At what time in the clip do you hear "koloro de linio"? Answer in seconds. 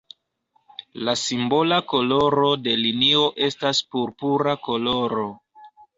1.93-3.21